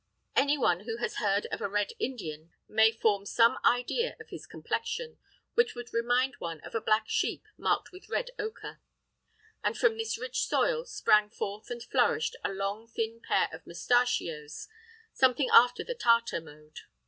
Any 0.35 0.57
one 0.57 0.79
who 0.85 0.97
has 0.97 1.17
heard 1.17 1.45
of 1.51 1.61
a 1.61 1.69
red 1.69 1.91
Indian 1.99 2.49
may 2.67 2.91
form 2.91 3.23
some 3.23 3.59
idea 3.63 4.15
of 4.19 4.29
his 4.29 4.47
complexion, 4.47 5.19
which 5.53 5.75
would 5.75 5.93
remind 5.93 6.37
one 6.39 6.59
of 6.61 6.73
a 6.73 6.81
black 6.81 7.03
sheep 7.05 7.43
marked 7.55 7.91
with 7.91 8.09
red 8.09 8.31
ochre; 8.39 8.81
and 9.63 9.77
from 9.77 9.99
this 9.99 10.17
rich 10.17 10.47
soil 10.47 10.85
sprang 10.85 11.29
forth 11.29 11.69
and 11.69 11.83
flourished 11.83 12.35
a 12.43 12.49
long 12.51 12.87
thin 12.87 13.21
pair 13.23 13.47
of 13.53 13.63
mustachios, 13.67 14.67
something 15.13 15.51
after 15.53 15.83
the 15.83 15.93
Tartar 15.93 16.41
mode. 16.41 16.79